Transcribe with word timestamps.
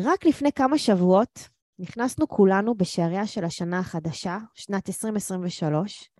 רק 0.00 0.26
לפני 0.26 0.52
כמה 0.52 0.78
שבועות 0.78 1.48
נכנסנו 1.78 2.28
כולנו 2.28 2.74
בשעריה 2.74 3.26
של 3.26 3.44
השנה 3.44 3.78
החדשה, 3.78 4.38
שנת 4.54 4.88
2023. 4.88 6.10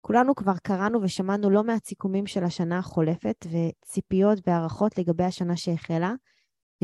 כולנו 0.00 0.34
כבר 0.34 0.56
קראנו 0.62 1.02
ושמענו 1.02 1.50
לא 1.50 1.64
מעט 1.64 1.84
סיכומים 1.84 2.26
של 2.26 2.44
השנה 2.44 2.78
החולפת 2.78 3.46
וציפיות 3.46 4.38
והערכות 4.46 4.98
לגבי 4.98 5.24
השנה 5.24 5.56
שהחלה, 5.56 6.12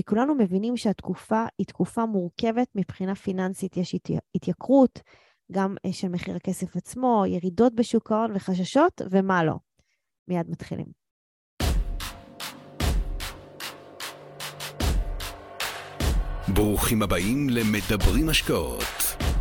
וכולנו 0.00 0.34
מבינים 0.34 0.76
שהתקופה 0.76 1.44
היא 1.58 1.66
תקופה 1.66 2.06
מורכבת 2.06 2.68
מבחינה 2.74 3.14
פיננסית. 3.14 3.76
יש 3.76 3.94
התייקרות, 4.34 5.00
גם 5.52 5.76
אה, 5.86 5.92
של 5.92 6.08
מחיר 6.08 6.36
הכסף 6.36 6.76
עצמו, 6.76 7.24
ירידות 7.26 7.74
בשוק 7.74 8.12
ההון 8.12 8.32
וחששות, 8.34 9.02
ומה 9.10 9.44
לא. 9.44 9.54
מיד 10.28 10.50
מתחילים. 10.50 11.05
ברוכים 16.54 17.02
הבאים 17.02 17.48
למדברים 17.50 18.28
השקעות 18.28 18.82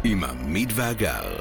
עם 0.03 0.23
עמית 0.23 0.69
ואגר. 0.75 1.35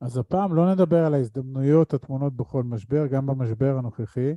אז 0.00 0.18
הפעם 0.18 0.54
לא 0.54 0.72
נדבר 0.72 1.06
על 1.06 1.14
ההזדמנויות 1.14 1.94
הטמונות 1.94 2.36
בכל 2.36 2.62
משבר, 2.62 3.06
גם 3.06 3.26
במשבר 3.26 3.76
הנוכחי. 3.78 4.34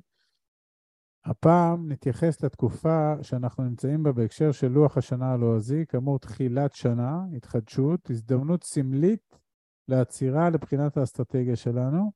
הפעם 1.25 1.91
נתייחס 1.91 2.43
לתקופה 2.43 3.13
שאנחנו 3.21 3.63
נמצאים 3.63 4.03
בה 4.03 4.11
בהקשר 4.11 4.51
של 4.51 4.67
לוח 4.67 4.97
השנה 4.97 5.31
הלועזי, 5.33 5.85
כאמור 5.85 6.19
תחילת 6.19 6.73
שנה, 6.73 7.19
התחדשות, 7.37 8.09
הזדמנות 8.09 8.63
סמלית 8.63 9.39
לעצירה 9.87 10.49
לבחינת 10.49 10.97
האסטרטגיה 10.97 11.55
שלנו, 11.55 12.11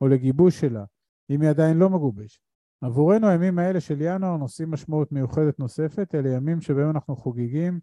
או 0.00 0.08
לגיבוש 0.08 0.60
שלה, 0.60 0.84
אם 1.30 1.42
היא 1.42 1.50
עדיין 1.50 1.76
לא 1.76 1.90
מגובשת. 1.90 2.40
עבורנו 2.82 3.28
הימים 3.28 3.58
האלה 3.58 3.80
של 3.80 3.96
ינואר 4.00 4.36
נושאים 4.36 4.70
משמעות 4.70 5.12
מיוחדת 5.12 5.58
נוספת, 5.58 6.14
אלה 6.14 6.28
ימים 6.28 6.60
שבהם 6.60 6.90
אנחנו 6.90 7.16
חוגגים 7.16 7.80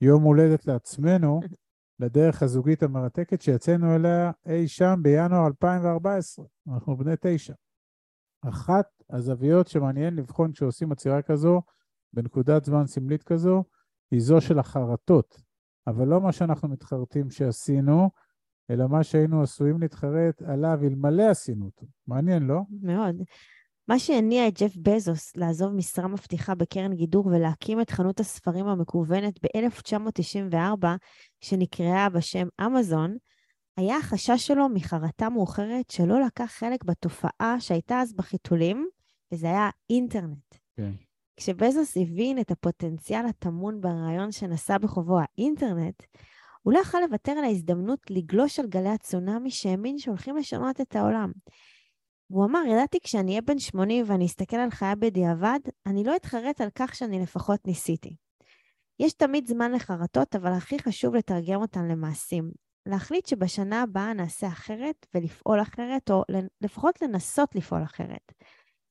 יום 0.00 0.22
הולדת 0.22 0.66
לעצמנו, 0.66 1.40
לדרך 2.00 2.42
הזוגית 2.42 2.82
המרתקת 2.82 3.42
שיצאנו 3.42 3.96
אליה 3.96 4.30
אי 4.46 4.68
שם 4.68 5.00
בינואר 5.02 5.46
2014. 5.46 6.44
אנחנו 6.68 6.96
בני 6.96 7.14
תשע. 7.20 7.54
אחת 8.48 8.97
הזוויות 9.10 9.68
שמעניין 9.68 10.16
לבחון 10.16 10.52
כשעושים 10.52 10.92
עצירה 10.92 11.22
כזו, 11.22 11.62
בנקודת 12.12 12.64
זמן 12.64 12.86
סמלית 12.86 13.22
כזו, 13.22 13.64
היא 14.10 14.20
זו 14.20 14.40
של 14.40 14.58
החרטות. 14.58 15.40
אבל 15.86 16.08
לא 16.08 16.20
מה 16.20 16.32
שאנחנו 16.32 16.68
מתחרטים 16.68 17.30
שעשינו, 17.30 18.10
אלא 18.70 18.86
מה 18.86 19.04
שהיינו 19.04 19.42
עשויים 19.42 19.80
להתחרט 19.80 20.42
עליו 20.42 20.78
אלמלא 20.82 21.30
עשינו 21.30 21.64
אותו. 21.64 21.86
מעניין, 22.06 22.42
לא? 22.42 22.60
מאוד. 22.82 23.16
מה 23.88 23.98
שהניע 23.98 24.48
את 24.48 24.60
ג'ף 24.60 24.76
בזוס 24.76 25.36
לעזוב 25.36 25.72
משרה 25.72 26.08
מבטיחה 26.08 26.54
בקרן 26.54 26.94
גידור 26.94 27.26
ולהקים 27.26 27.80
את 27.80 27.90
חנות 27.90 28.20
הספרים 28.20 28.66
המקוונת 28.66 29.38
ב-1994, 29.42 30.86
שנקראה 31.40 32.08
בשם 32.08 32.48
אמזון, 32.66 33.16
היה 33.76 33.96
החשש 33.96 34.46
שלו 34.46 34.68
מחרטה 34.68 35.28
מאוחרת 35.28 35.90
שלא 35.90 36.20
לקח 36.20 36.50
חלק 36.58 36.84
בתופעה 36.84 37.60
שהייתה 37.60 38.00
אז 38.00 38.12
בחיתולים, 38.12 38.88
וזה 39.32 39.46
היה 39.46 39.70
אינטרנט. 39.90 40.54
כן. 40.76 40.92
כשבזוס 41.36 41.96
הבין 41.96 42.38
את 42.38 42.50
הפוטנציאל 42.50 43.26
הטמון 43.26 43.80
ברעיון 43.80 44.32
שנשא 44.32 44.78
בחובו 44.78 45.18
האינטרנט, 45.20 46.02
הוא 46.62 46.72
לא 46.72 46.78
יכול 46.78 47.00
לוותר 47.00 47.32
על 47.32 47.44
ההזדמנות 47.44 48.00
לגלוש 48.10 48.58
על 48.58 48.66
גלי 48.66 48.88
הצונאמי 48.88 49.50
שהאמין 49.50 49.98
שהולכים 49.98 50.36
לשנות 50.36 50.80
את 50.80 50.96
העולם. 50.96 51.32
והוא 52.30 52.44
אמר, 52.44 52.62
ידעתי 52.68 52.98
כשאני 53.02 53.30
אהיה 53.30 53.42
בן 53.42 53.58
80 53.58 54.04
ואני 54.08 54.26
אסתכל 54.26 54.56
על 54.56 54.70
חיי 54.70 54.96
בדיעבד, 54.98 55.58
אני 55.86 56.04
לא 56.04 56.16
אתחרט 56.16 56.60
על 56.60 56.68
כך 56.74 56.94
שאני 56.94 57.20
לפחות 57.22 57.66
ניסיתי. 57.66 58.16
יש 59.00 59.12
תמיד 59.12 59.46
זמן 59.46 59.72
לחרטות, 59.72 60.36
אבל 60.36 60.52
הכי 60.52 60.78
חשוב 60.78 61.14
לתרגם 61.14 61.60
אותן 61.60 61.88
למעשים. 61.88 62.50
להחליט 62.86 63.26
שבשנה 63.26 63.82
הבאה 63.82 64.12
נעשה 64.12 64.48
אחרת 64.48 65.06
ולפעול 65.14 65.62
אחרת, 65.62 66.10
או 66.10 66.22
לפחות 66.60 67.02
לנסות 67.02 67.54
לפעול 67.54 67.82
אחרת. 67.82 68.32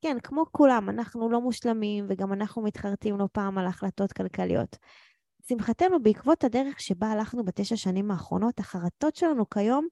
כן, 0.02 0.18
כמו 0.24 0.46
כולם, 0.52 0.90
אנחנו 0.90 1.30
לא 1.30 1.41
מושלמים, 1.41 2.06
וגם 2.09 2.34
אנחנו 2.34 2.62
מתחרטים 2.62 3.18
לא 3.18 3.28
פעם 3.31 3.58
על 3.58 3.68
החלטות 3.68 4.13
כלכליות. 4.13 4.78
לשמחתנו, 5.44 6.03
בעקבות 6.03 6.44
הדרך 6.44 6.80
שבה 6.80 7.08
הלכנו 7.08 7.46
בתשע 7.46 7.75
שנים 7.75 8.12
האחרונות, 8.12 8.59
החרטות 8.59 9.16
שלנו 9.16 9.50
כיום 9.50 9.88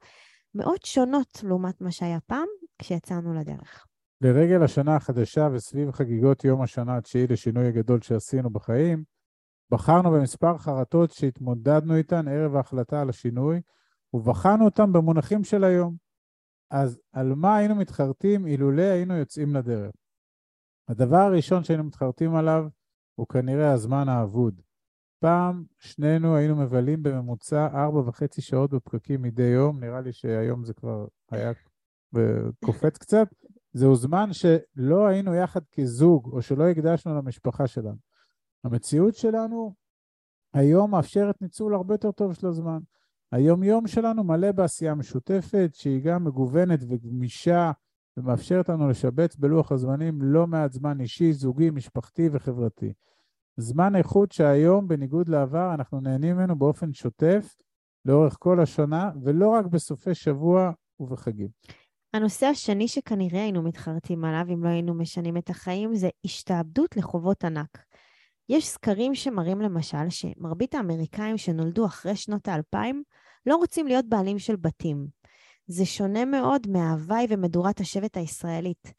מאוד 0.55 0.85
שונות 0.85 1.43
לעומת 1.43 1.81
מה 1.81 1.91
שהיה 1.91 2.19
פעם, 2.19 2.47
כשיצאנו 2.79 3.33
לדרך. 3.33 3.85
לרגל 4.21 4.63
השנה 4.63 4.95
החדשה 4.95 5.47
וסביב 5.53 5.91
חגיגות 5.91 6.43
יום 6.43 6.61
השנה 6.61 6.97
התשיעי 6.97 7.27
לשינוי 7.27 7.67
הגדול 7.67 8.01
שעשינו 8.01 8.49
בחיים, 8.49 9.03
בחרנו 9.71 10.11
במספר 10.11 10.57
חרטות 10.57 11.11
שהתמודדנו 11.11 11.95
איתן 11.95 12.27
ערב 12.27 12.55
ההחלטה 12.55 13.01
על 13.01 13.09
השינוי, 13.09 13.61
ובחנו 14.13 14.65
אותן 14.65 14.93
במונחים 14.93 15.43
של 15.43 15.63
היום. 15.63 16.04
אז 16.69 16.99
על 17.11 17.35
מה 17.35 17.55
היינו 17.55 17.75
מתחרטים 17.75 18.47
אילולא 18.47 18.81
היינו 18.81 19.17
יוצאים 19.17 19.55
לדרך? 19.55 19.91
הדבר 20.87 21.17
הראשון 21.17 21.63
שהיינו 21.63 21.83
מתחרטים 21.83 22.35
עליו 22.35 22.67
הוא 23.15 23.27
כנראה 23.27 23.71
הזמן 23.71 24.09
האבוד. 24.09 24.61
פעם 25.19 25.63
שנינו 25.79 26.35
היינו 26.35 26.55
מבלים 26.55 27.03
בממוצע 27.03 27.67
ארבע 27.73 27.99
וחצי 27.99 28.41
שעות 28.41 28.73
בפקקים 28.73 29.21
מדי 29.21 29.43
יום, 29.43 29.79
נראה 29.79 30.01
לי 30.01 30.13
שהיום 30.13 30.63
זה 30.63 30.73
כבר 30.73 31.07
היה 31.31 31.51
קופץ 32.65 32.97
קצת. 32.97 33.27
זהו 33.73 33.95
זמן 33.95 34.29
שלא 34.33 35.07
היינו 35.07 35.35
יחד 35.35 35.61
כזוג, 35.71 36.33
או 36.33 36.41
שלא 36.41 36.69
הקדשנו 36.69 37.15
למשפחה 37.15 37.67
שלנו. 37.67 37.97
המציאות 38.63 39.15
שלנו 39.15 39.75
היום 40.53 40.91
מאפשרת 40.91 41.41
ניצול 41.41 41.73
הרבה 41.73 41.93
יותר 41.93 42.11
טוב 42.11 42.33
של 42.33 42.47
הזמן. 42.47 42.79
היום-יום 43.35 43.87
שלנו 43.87 44.23
מלא 44.23 44.51
בעשייה 44.51 44.95
משותפת, 44.95 45.69
שהיא 45.73 46.01
גם 46.01 46.23
מגוונת 46.23 46.79
וגמישה, 46.89 47.71
ומאפשרת 48.17 48.69
לנו 48.69 48.89
לשבץ 48.89 49.35
בלוח 49.35 49.71
הזמנים 49.71 50.21
לא 50.21 50.47
מעט 50.47 50.73
זמן 50.73 51.01
אישי, 51.01 51.33
זוגי, 51.33 51.69
משפחתי 51.69 52.29
וחברתי. 52.31 52.93
זמן 53.57 53.95
איכות 53.95 54.31
שהיום, 54.31 54.87
בניגוד 54.87 55.29
לעבר, 55.29 55.73
אנחנו 55.73 56.01
נהנים 56.01 56.35
ממנו 56.35 56.55
באופן 56.55 56.93
שוטף 56.93 57.55
לאורך 58.05 58.35
כל 58.39 58.59
השנה, 58.59 59.11
ולא 59.23 59.49
רק 59.49 59.65
בסופי 59.65 60.13
שבוע 60.13 60.71
ובחגים. 60.99 61.49
הנושא 62.13 62.45
השני 62.45 62.87
שכנראה 62.87 63.41
היינו 63.41 63.61
מתחרטים 63.61 64.25
עליו, 64.25 64.53
אם 64.53 64.63
לא 64.63 64.69
היינו 64.69 64.93
משנים 64.93 65.37
את 65.37 65.49
החיים, 65.49 65.95
זה 65.95 66.09
השתעבדות 66.25 66.97
לחובות 66.97 67.43
ענק. 67.43 67.77
יש 68.49 68.67
סקרים 68.67 69.15
שמראים 69.15 69.61
למשל 69.61 70.09
שמרבית 70.09 70.75
האמריקאים 70.75 71.37
שנולדו 71.37 71.85
אחרי 71.85 72.15
שנות 72.15 72.47
האלפיים 72.47 73.03
לא 73.45 73.55
רוצים 73.55 73.87
להיות 73.87 74.05
בעלים 74.05 74.39
של 74.39 74.55
בתים. 74.55 75.07
זה 75.67 75.85
שונה 75.85 76.25
מאוד 76.25 76.67
מההוואי 76.67 77.25
ומדורת 77.29 77.79
השבט 77.79 78.17
הישראלית. 78.17 78.93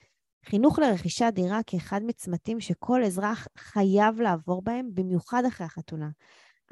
חינוך 0.45 0.79
לרכישת 0.79 1.33
דירה 1.35 1.61
כאחד 1.67 2.01
מצמתים 2.05 2.61
שכל 2.61 3.05
אזרח 3.05 3.49
חייב 3.59 4.21
לעבור 4.21 4.63
בהם, 4.63 4.89
במיוחד 4.95 5.45
אחרי 5.45 5.67
החתונה. 5.67 6.09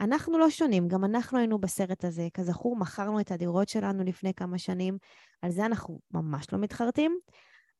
אנחנו 0.00 0.38
לא 0.38 0.50
שונים, 0.50 0.88
גם 0.88 1.04
אנחנו 1.04 1.38
היינו 1.38 1.58
בסרט 1.58 2.04
הזה. 2.04 2.28
כזכור, 2.34 2.76
מכרנו 2.76 3.20
את 3.20 3.30
הדירות 3.30 3.68
שלנו 3.68 4.04
לפני 4.04 4.34
כמה 4.34 4.58
שנים, 4.58 4.98
על 5.42 5.50
זה 5.50 5.66
אנחנו 5.66 6.00
ממש 6.10 6.46
לא 6.52 6.58
מתחרטים, 6.58 7.18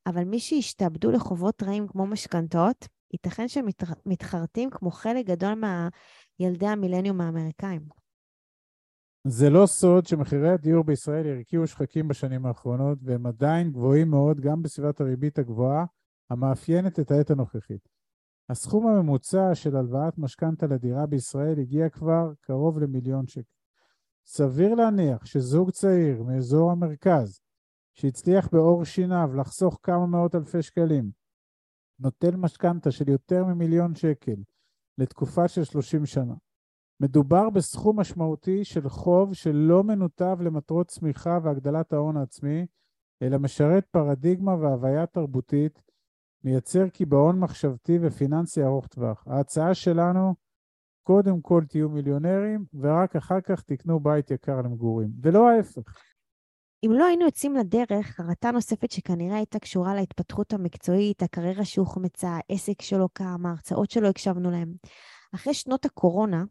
אבל 0.07 0.23
מי 0.23 0.39
שהשתעבדו 0.39 1.11
לחובות 1.11 1.63
רעים 1.63 1.87
כמו 1.87 2.05
משכנתאות, 2.05 2.87
ייתכן 3.13 3.47
שהם 3.47 3.65
מתחרטים 4.05 4.69
כמו 4.69 4.91
חלק 4.91 5.25
גדול 5.25 5.53
מהילדי 5.53 6.67
המילניום 6.67 7.21
האמריקאים. 7.21 8.04
זה 9.27 9.49
לא 9.49 9.65
סוד 9.65 10.05
שמחירי 10.05 10.49
הדיור 10.49 10.83
בישראל 10.83 11.27
הרקיעו 11.27 11.67
שחקים 11.67 12.07
בשנים 12.07 12.45
האחרונות, 12.45 12.97
והם 13.01 13.25
עדיין 13.25 13.71
גבוהים 13.71 14.09
מאוד 14.09 14.39
גם 14.39 14.61
בסביבת 14.61 15.01
הריבית 15.01 15.39
הגבוהה 15.39 15.85
המאפיינת 16.29 16.99
את 16.99 17.11
העת 17.11 17.29
הנוכחית. 17.29 17.89
הסכום 18.49 18.87
הממוצע 18.87 19.55
של 19.55 19.75
הלוואת 19.75 20.17
משכנתה 20.17 20.67
לדירה 20.67 21.05
בישראל 21.05 21.59
הגיע 21.59 21.89
כבר 21.89 22.31
קרוב 22.41 22.79
למיליון 22.79 23.27
שקל. 23.27 23.55
סביר 24.25 24.75
להניח 24.75 25.25
שזוג 25.25 25.71
צעיר 25.71 26.23
מאזור 26.23 26.71
המרכז, 26.71 27.39
שהצליח 27.93 28.49
בעור 28.51 28.85
שיניו 28.85 29.29
לחסוך 29.35 29.79
כמה 29.83 30.05
מאות 30.05 30.35
אלפי 30.35 30.61
שקלים, 30.61 31.11
נוטל 31.99 32.35
משכנתה 32.35 32.91
של 32.91 33.09
יותר 33.09 33.45
ממיליון 33.45 33.95
שקל 33.95 34.35
לתקופה 34.97 35.47
של 35.47 35.63
30 35.63 36.05
שנה. 36.05 36.33
מדובר 36.99 37.49
בסכום 37.49 37.99
משמעותי 37.99 38.63
של 38.63 38.89
חוב 38.89 39.33
שלא 39.33 39.83
מנותב 39.83 40.37
למטרות 40.41 40.87
צמיחה 40.87 41.39
והגדלת 41.43 41.93
ההון 41.93 42.17
העצמי, 42.17 42.65
אלא 43.21 43.37
משרת 43.37 43.85
פרדיגמה 43.91 44.55
והוויה 44.55 45.05
תרבותית, 45.05 45.81
מייצר 46.43 46.89
קיבעון 46.89 47.39
מחשבתי 47.39 47.99
ופיננסי 48.01 48.63
ארוך 48.63 48.87
טווח. 48.87 49.23
ההצעה 49.27 49.73
שלנו 49.73 50.35
קודם 51.03 51.41
כל 51.41 51.63
תהיו 51.69 51.89
מיליונרים, 51.89 52.65
ורק 52.73 53.15
אחר 53.15 53.41
כך 53.41 53.61
תקנו 53.61 53.99
בית 53.99 54.31
יקר 54.31 54.61
למגורים, 54.61 55.09
ולא 55.21 55.49
ההפך. 55.49 56.01
אם 56.85 56.91
לא 56.91 57.05
היינו 57.05 57.25
יוצאים 57.25 57.55
לדרך, 57.55 58.07
חרטה 58.07 58.51
נוספת 58.51 58.91
שכנראה 58.91 59.35
הייתה 59.35 59.59
קשורה 59.59 59.95
להתפתחות 59.95 60.53
המקצועית, 60.53 61.23
הקריירה 61.23 61.65
שהוחמצה, 61.65 62.37
העסק 62.49 62.81
שלו 62.81 63.09
קם, 63.09 63.45
ההרצאות 63.45 63.91
שלו 63.91 64.07
הקשבנו 64.07 64.51
להם. 64.51 64.73
אחרי 65.35 65.53
שנות 65.53 65.85
הקורונה, 65.85 66.43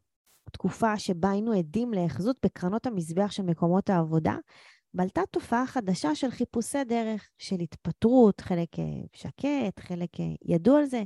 תקופה 0.50 0.98
שבה 0.98 1.30
היינו 1.30 1.52
עדים 1.52 1.92
להאחזות 1.92 2.36
בקרנות 2.44 2.86
המזבח 2.86 3.30
של 3.30 3.42
מקומות 3.42 3.90
העבודה, 3.90 4.36
בלטה 4.94 5.22
תופעה 5.30 5.66
חדשה 5.66 6.14
של 6.14 6.30
חיפושי 6.30 6.84
דרך, 6.84 7.30
של 7.38 7.60
התפטרות, 7.60 8.40
חלק 8.40 8.78
אה, 8.78 8.84
שקט, 9.12 9.80
חלק 9.80 10.20
אה, 10.20 10.24
ידעו 10.44 10.76
על 10.76 10.84
זה. 10.84 11.02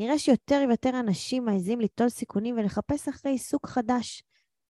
נראה 0.00 0.18
שיותר 0.18 0.64
ויותר 0.68 1.00
אנשים 1.00 1.44
מעזים 1.44 1.80
ליטול 1.80 2.08
סיכונים 2.08 2.58
ולחפש 2.58 3.08
אחרי 3.08 3.32
עיסוק 3.32 3.66
חדש. 3.66 4.22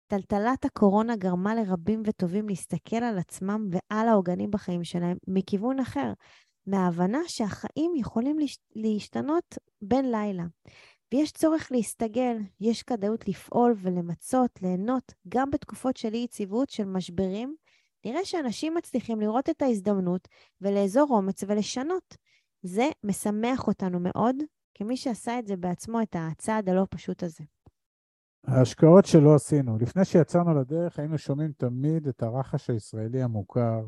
טלטלת 0.07 0.65
הקורונה 0.65 1.17
גרמה 1.17 1.55
לרבים 1.55 2.03
וטובים 2.07 2.49
להסתכל 2.49 2.97
על 2.97 3.19
עצמם 3.19 3.69
ועל 3.71 4.09
העוגנים 4.09 4.51
בחיים 4.51 4.85
שלהם 4.85 5.17
מכיוון 5.29 5.81
אחר, 5.81 6.13
מההבנה 6.67 7.19
שהחיים 7.27 7.93
יכולים 7.97 8.37
להשתנות 8.77 9.59
בין 9.83 10.11
לילה. 10.11 10.45
ויש 11.13 11.33
צורך 11.33 11.69
להסתגל, 11.73 12.37
יש 12.61 12.83
כדאות 12.83 13.29
לפעול 13.29 13.75
ולמצות, 13.77 14.63
ליהנות, 14.63 15.15
גם 15.29 15.51
בתקופות 15.51 15.97
של 15.97 16.15
אי-יציבות, 16.15 16.71
של 16.71 16.85
משברים. 16.85 17.57
נראה 18.05 18.25
שאנשים 18.25 18.75
מצליחים 18.75 19.21
לראות 19.21 19.51
את 19.51 19.63
ההזדמנות 19.63 20.29
ולאזור 20.61 21.07
אומץ 21.11 21.45
ולשנות. 21.47 22.17
זה 22.63 22.89
משמח 23.05 23.67
אותנו 23.67 23.99
מאוד, 24.01 24.37
כמי 24.75 24.97
שעשה 24.97 25.39
את 25.39 25.47
זה 25.47 25.57
בעצמו, 25.57 26.03
את 26.03 26.17
הצעד 26.19 26.69
הלא 26.69 26.87
פשוט 26.91 27.23
הזה. 27.23 27.45
ההשקעות 28.47 29.05
שלא 29.05 29.35
עשינו. 29.35 29.79
לפני 29.79 30.05
שיצאנו 30.05 30.61
לדרך 30.61 30.99
היינו 30.99 31.19
שומעים 31.19 31.53
תמיד 31.53 32.09
את 32.09 32.23
הרחש 32.23 32.71
הישראלי 32.71 33.23
המוכר. 33.23 33.81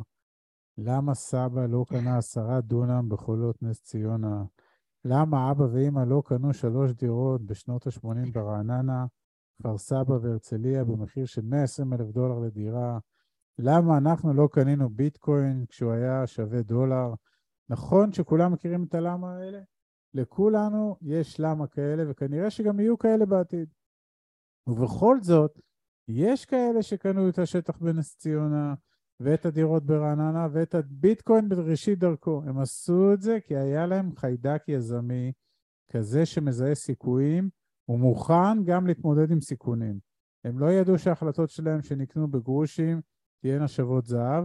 למה 0.79 1.15
סבא 1.15 1.67
לא 1.67 1.85
קנה 1.89 2.19
עשרה 2.19 2.61
דונם 2.61 3.09
בחולות 3.09 3.63
נס 3.63 3.81
ציונה? 3.83 4.45
למה 5.05 5.51
אבא 5.51 5.63
ואימא 5.63 6.01
לא 6.01 6.23
קנו 6.27 6.55
שלוש 6.55 6.93
דירות 6.93 7.43
בשנות 7.43 7.87
ה-80 7.87 8.33
ברעננה, 8.33 9.07
כפר 9.59 9.79
סבא 9.79 10.13
והרצליה 10.13 10.85
במחיר 10.85 11.27
של 11.27 11.43
120 11.43 11.93
אלף 11.93 12.11
דולר 12.11 12.39
לדירה? 12.39 12.99
למה 13.59 13.99
אנחנו 13.99 14.35
לא 14.35 14.49
קנינו 14.53 14.91
ביטקוין 14.91 15.65
כשהוא 15.69 15.93
היה 15.93 16.27
שווה 16.27 16.63
דולר? 16.63 17.15
נכון 17.69 18.13
שכולם 18.13 18.53
מכירים 18.53 18.85
את 18.85 18.95
הלמה 18.95 19.37
האלה? 19.37 19.61
לכולנו 20.15 20.97
יש 21.03 21.41
למה 21.41 21.67
כאלה, 21.67 22.11
וכנראה 22.11 22.51
שגם 22.51 22.81
יהיו 22.81 22.99
כאלה 22.99 23.27
בעתיד. 23.27 23.69
ובכל 24.67 25.21
זאת, 25.21 25.61
יש 26.09 26.45
כאלה 26.45 26.83
שקנו 26.83 27.29
את 27.29 27.39
השטח 27.39 27.79
בנס 27.79 28.17
ציונה, 28.17 28.75
ואת 29.21 29.47
הדירות 29.47 29.87
ברעננה, 29.87 30.49
ואת 30.53 30.75
הביטקוין 30.75 31.49
בראשית 31.49 31.99
דרכו. 31.99 32.43
הם 32.47 32.59
עשו 32.59 33.13
את 33.13 33.23
זה 33.23 33.39
כי 33.47 33.57
היה 33.57 33.87
להם 33.87 34.17
חיידק 34.17 34.63
יזמי 34.69 35.33
כזה 35.91 36.27
שמזהה 36.27 36.75
סיכויים, 36.75 37.51
ומוכן 37.89 38.65
גם 38.65 38.87
להתמודד 38.87 39.31
עם 39.31 39.41
סיכונים. 39.41 39.99
הם 40.45 40.59
לא 40.59 40.73
ידעו 40.73 40.99
שההחלטות 40.99 41.51
שלהם 41.51 41.83
שנקנו 41.83 42.29
בגרושים 42.29 43.01
תהיינה 43.43 43.69
שוות 43.69 44.07
זהב, 44.07 44.45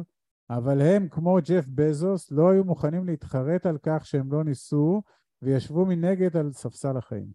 אבל 0.49 0.81
הם, 0.81 1.07
כמו 1.09 1.37
ג'ף 1.45 1.65
בזוס, 1.67 2.31
לא 2.31 2.49
היו 2.49 2.63
מוכנים 2.63 3.05
להתחרט 3.05 3.65
על 3.65 3.77
כך 3.83 4.05
שהם 4.05 4.31
לא 4.31 4.43
ניסו, 4.43 5.01
וישבו 5.41 5.85
מנגד 5.85 6.37
על 6.37 6.51
ספסל 6.51 6.97
החיים. 6.97 7.31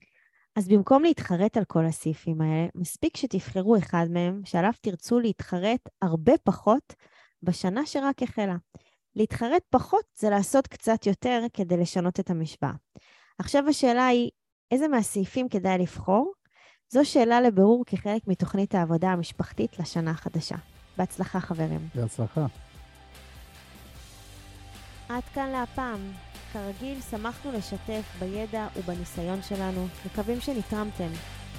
אז 0.57 0.69
במקום 0.69 1.03
להתחרט 1.03 1.57
על 1.57 1.65
כל 1.65 1.85
הסעיפים 1.85 2.41
האלה, 2.41 2.69
מספיק 2.75 3.17
שתבחרו 3.17 3.79
אחד 3.79 4.07
מהם, 4.11 4.41
שעליו 4.45 4.73
תרצו 4.81 5.21
להתחרט 5.21 5.89
הרבה 6.03 6.33
פחות 6.45 6.95
בשנה 7.45 7.87
שרק 7.87 8.23
החלה. 8.23 8.57
להתחרט 9.17 9.63
פחות 9.71 10.05
זה 10.19 10.31
לעשות 10.31 10.67
קצת 10.67 11.07
יותר 11.07 11.43
כדי 11.53 11.77
לשנות 11.77 12.21
את 12.21 12.31
המשוואה. 12.31 12.73
עכשיו 13.39 13.69
השאלה 13.69 14.07
היא, 14.07 14.31
איזה 14.71 14.89
מהסעיפים 14.89 15.49
כדאי 15.49 15.79
לבחור? 15.79 16.33
זו 16.89 17.05
שאלה 17.05 17.41
לבירור 17.41 17.85
כחלק 17.87 18.23
מתוכנית 18.27 18.75
העבודה 18.75 19.09
המשפחתית 19.09 19.79
לשנה 19.79 20.11
החדשה. 20.11 20.57
בהצלחה, 20.99 21.41
חברים. 21.41 21.89
בהצלחה. 21.95 22.47
עד 25.09 25.23
כאן 25.35 25.49
להפעם. 25.49 26.13
כרגיל, 26.53 27.01
שמחנו 27.11 27.53
לשתף 27.53 28.03
בידע 28.19 28.69
ובניסיון 28.77 29.43
שלנו, 29.43 29.87
מקווים 30.07 30.41
שנתרמתם. 30.41 31.09